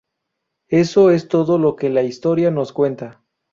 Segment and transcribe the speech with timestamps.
[0.71, 3.23] Eso es todo lo que la historia nos cuenta.